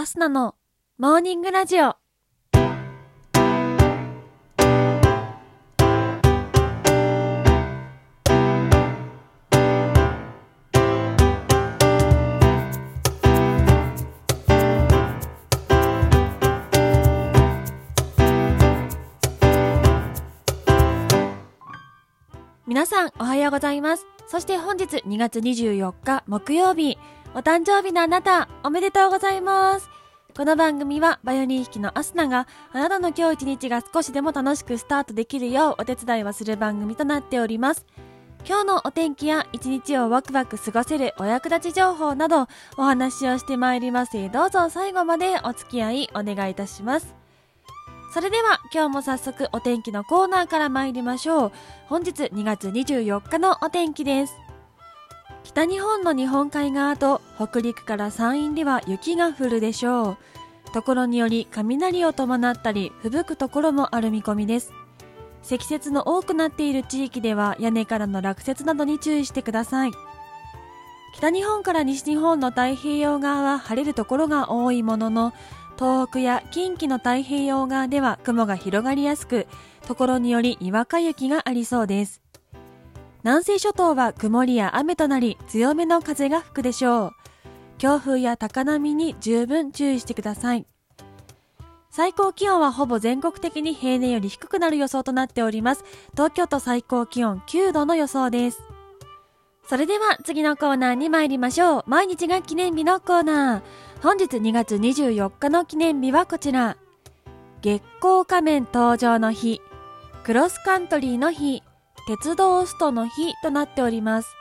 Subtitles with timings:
[0.00, 0.54] アスナの
[0.96, 1.96] モーニングラジオ。
[22.68, 24.06] 皆さんおはようございます。
[24.28, 26.98] そして本日2月24日木曜日、
[27.34, 29.90] お誕生日のあなた、おめでとうございます。
[30.34, 37.84] この番組はバイオリン弾きのアスナがあなたの今日一日が少しでも楽しくスタートできるようお手伝いをする番組となっております。
[38.46, 42.46] 今日のお天気や一日をワクワク過ごせるお役立ち情報など
[42.78, 47.14] お話をしてまいりますどうぞ最後までお付き合いお願いいたします。
[48.14, 51.52] それでは今日も早速お天気のコーナーから参りましょう。
[51.88, 54.47] 本日2月24日のお天気です。
[55.48, 60.16] 北日本の日本海側と北陸から山陰では雪が降るでしょう。
[60.74, 64.74] ところにより雷を伴ったり吹雪くところもある見込みです。
[65.42, 69.92] 積雪の多くなっている地域では屋根からの落雪などに注意してください。
[71.14, 75.32] 北日本から西日本の太平洋側は晴れるところが多いものの、
[75.78, 79.46] 東北や近畿の太平洋側では雲が広がりやすく、
[79.86, 82.20] ところによりにわか雪がありそうです。
[83.24, 87.12] 南西諸島は曇りや雨となり強めの風が吹くでしょう。
[87.78, 90.66] 強風や高波に十分注意してください。
[91.90, 95.84] 最高気温はほぼ全国的に平年より低くなる予想となっております。
[96.12, 98.62] 東京都最高気温9度の予想です。
[99.68, 101.84] それでは次のコーナーに参りましょう。
[101.86, 103.62] 毎日が記念日のコーナー。
[104.02, 106.76] 本日2月24日の記念日はこちら。
[107.60, 109.60] 月光仮面登場の日、
[110.22, 111.62] クロスカントリーの日、
[112.08, 114.34] 鉄道ストの日となっております。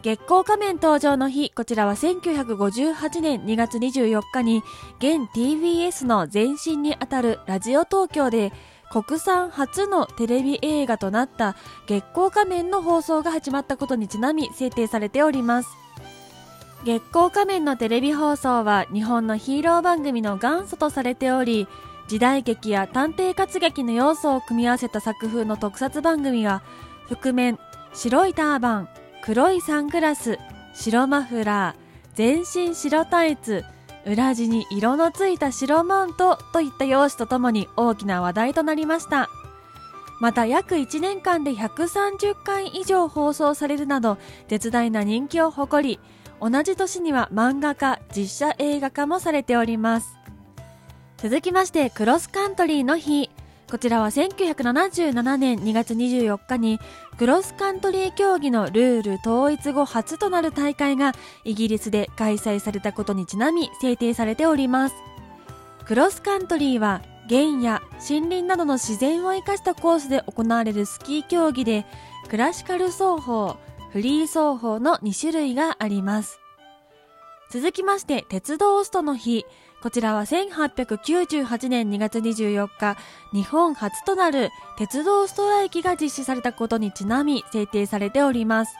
[0.00, 4.62] 月光仮面登場の日、こちらは1958年2月24日に、
[4.96, 8.54] 現 TBS の前身にあたるラジオ東京で、
[8.90, 15.68] 国産初のテレビ映画となった月光仮面の放送が始まったことにちなみ制定されております。
[16.86, 21.68] 月光仮面のテレビ放送は日本のヒーロー番組の元祖とされており、
[22.08, 26.62] 時代劇や探偵活劇の要素を組み合わせた作風の特撮番組は、
[27.06, 27.58] 覆面、
[27.92, 28.88] 白いターバン、
[29.22, 30.38] 黒いサングラス、
[30.72, 33.62] 白マフラー、全身白タイツ、
[34.06, 39.28] 裏地に色のついた白マントといった用紙とともに大きな話題となりました。
[40.18, 44.18] また約1年間で130回以上放送されるなど
[44.48, 46.00] 絶大な人気を誇り
[46.40, 50.17] 同じ年には漫画化、実写映画化もされております。
[51.20, 53.28] 続きまして、クロスカントリーの日。
[53.68, 56.78] こちらは1977年2月24日に
[57.18, 61.12] クロスカントリー競技のルール統一後初となる大会が
[61.44, 64.94] イギリスで開催されたことにちなみ制定されております。
[65.86, 71.84] クロスカントリーは原野、森林などの自然を生かしたコースで行われるスキー競技で
[72.30, 73.56] クラシカル走法、
[73.90, 76.38] フリー走法の2種類があります。
[77.50, 79.46] 続きまして、鉄道ストの日。
[79.80, 82.96] こちらは1898年2月24日、
[83.32, 88.74] 日本初となる鉄道ストライキが実施されたことにちなみ制定されております。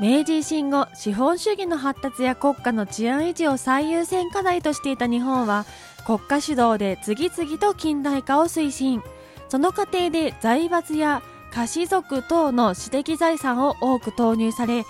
[0.00, 5.66] 明治維新後、資本主義の発達や国家の治安維持を最優先課題としていた日本は、
[6.06, 9.02] 国家主導で次々と近代化を推進。
[9.50, 11.22] その過程で財閥や
[11.52, 14.86] 菓子族等の私的財産を多く投入され、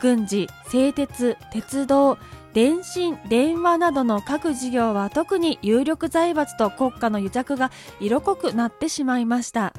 [0.00, 2.18] 軍事、製鉄、鉄道、
[2.52, 9.72] 電信、電話などの各事業は特に有力財閥と国家の癒着が色濃くなってしまいました。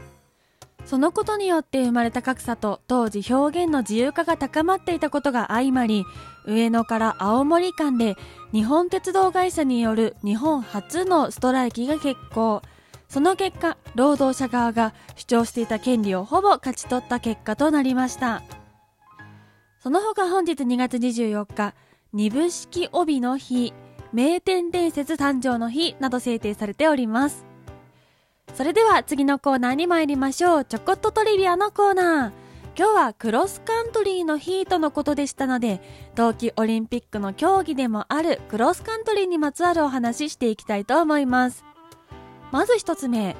[0.86, 6.06] そのことによって生まれた格差と当時表現の自由化が高まっていたことが相まり、
[6.46, 8.16] 上野から青森間で
[8.52, 12.62] 日本鉄道会社による日本初のストライキが決行。
[13.10, 18.42] その結果、労働者側が主張していた権利をほぼ勝ち取った結果となりました。
[19.80, 21.74] その他本日2月24日、
[22.14, 23.74] 二部式帯の日、
[24.12, 27.46] 名店伝説誕生の日など制定されております。
[28.54, 30.66] それでは次のコーナーに参りましょう。
[30.66, 32.32] ちょこっとトリビアのコーナー。
[32.78, 35.82] 今日はクロスカントリーの日とのことでしたので、
[36.14, 41.64] 冬季オリンピックの競技でもあるクロスカントリーにまつわるお話ししていきたいと思います。
[42.52, 43.38] まず一つ目。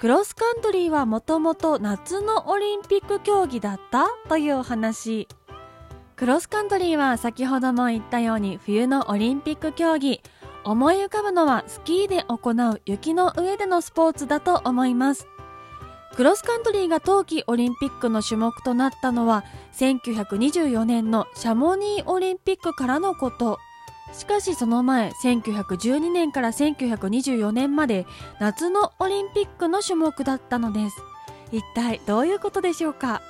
[0.00, 4.06] クロスカントリーはもともと夏のオリンピック競技だった？
[4.28, 5.28] というお話。
[6.20, 10.20] クロスカントリーは先ほども言ったように冬のオリンピック競技。
[10.64, 15.26] 思い浮かぶのはスキーで行う雪の上でのスポーツだと思います。
[16.14, 19.44] クロスカントリーが冬季オリンピックの種目となったのは
[19.78, 23.58] 1924年のシャモニーオリンピックからのこと。
[24.12, 28.04] しかしその前1912年から1924年まで
[28.40, 30.96] 夏のオリンピックの種目だったのです
[31.52, 33.22] 一体どういうことでしょうか？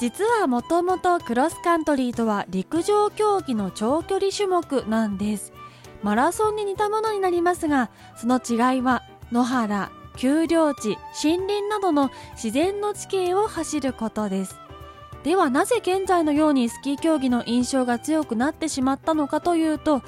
[0.00, 5.52] 実はもともとクロスカントリーとは陸上競技の長距離種目なんです。
[6.02, 14.56] マラソンに似たものになりますがその違いは野原丘陵地森林などの自然の地形を走ることです。
[15.22, 20.02] ではなぜ現在のようにスキー競技の印象が強くなってしまったのかというと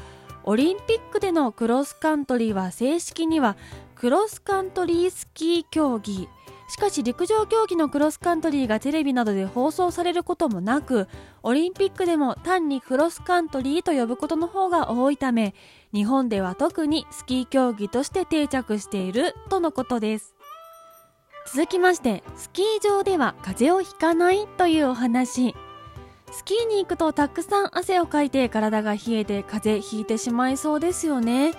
[0.45, 3.59] オリンピックでのクロスカントリーは正式には
[3.95, 6.31] クロスカントリースキー競技
[6.73, 11.07] しかし陸上競技のクロスカントリーがテレビなどで放送されることもなく
[11.43, 15.55] オリンピックでも単にクロスカントリーと呼ぶことの方が多いため
[15.93, 20.35] 日本では特にスキー競技として定着しているとのことです。
[21.53, 25.55] 続きましてスキー場では風邪をひかないというお話。
[26.31, 31.53] スキーに行くとたくさん汗をかいて体が冷えて風邪ひいてしまいそうですよね。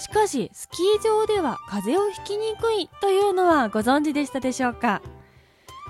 [0.00, 5.02] しかしスキー場では風邪をひきにくいというのはご存知でしたでしょうか？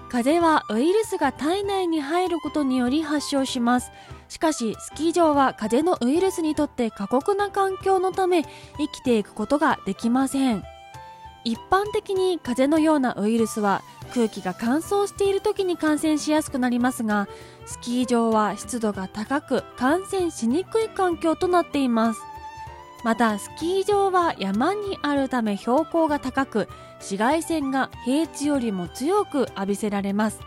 [0.09, 3.93] 風邪はウイルスが体内に入ることにより発症します。
[4.29, 8.43] しかしスキー場は風邪のウイルスにとって過酷な環境のため
[8.79, 10.65] 生きていくことができません。
[11.45, 17.29] 一般的に風邪のようなウイルスは空気が乾燥している時に感染しやすくなりますが
[17.65, 22.21] スキー場は湿度が高く感染しにくい環境となっています。
[23.03, 30.41] またスキー場は山にあるため標高が高く紫外線が平地よりも強く浴びせられます。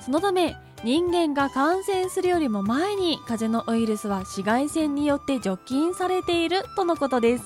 [0.00, 7.44] そのため人間が感染するよりも前に風邪のウイルスは紫外線によって除菌されているとのことです。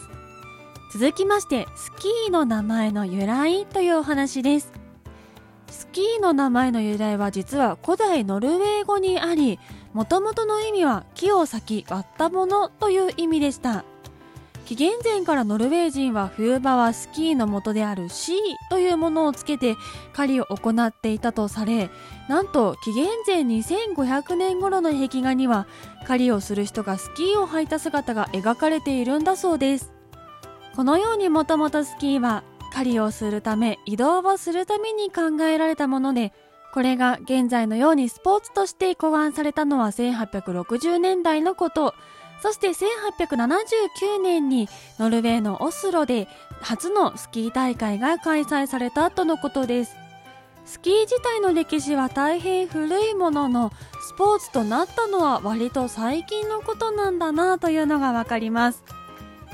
[0.92, 4.72] 続きましてスキーの名前の由来というお話です。
[5.68, 9.58] スキーの名前の由来は実は古代ノルウェー語にあり
[9.92, 13.84] もともとの意味は木を裂き割ったものという意味でした。
[14.68, 18.36] 紀元前からノルウェー人は冬場はスキーの元であるシー
[18.68, 19.76] というものをつけて
[20.12, 21.88] 狩りを行っていたとされ
[22.28, 25.66] なんと紀元前2500年頃の壁画には
[26.06, 29.90] 狩りをする人がスキーを履いた姿が描かれているんだそうです。
[30.76, 36.34] このようにもともとスキーは狩りをするため移動をするために考えられたもので
[36.74, 41.94] これが現在のようにスポーツとして考案されたのは1860年代のこと。
[42.40, 44.68] そして1879年に
[44.98, 46.28] ノルウェーのオスロで
[46.60, 49.96] 初のスキー大会が開催されたとのことです。
[50.68, 58.84] スキー自体の歴史は大変古いものの、スポーツとなったのは割と最近のことなんだなというのがわかります。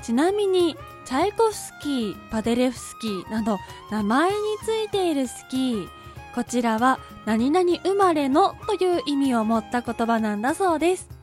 [0.02, 3.58] ちなみに、チャイコフスキー、パデレフスキーなど
[3.92, 5.88] 名前についているスキー、
[6.34, 11.13] こちらは何々生まれのという意味を持った言葉なんだそうです。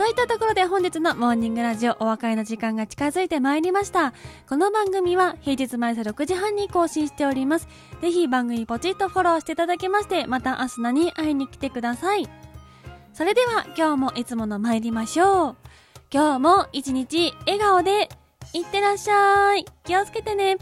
[0.00, 4.14] といったところで本日のモーニングラジオお別れの時間が近づいてまいりました。
[4.48, 7.68] この番組は平日毎朝6時半に更新しております。
[8.00, 12.26] ぜひ番組ポチッとフォローしていただきまして、またアスナに会いに来てください。
[13.12, 15.56] それでは今日もいつもの参りましょう。
[16.10, 18.08] 今日も一日笑顔で
[18.54, 19.66] いってらっしゃい。
[19.84, 20.56] 気をつけてね。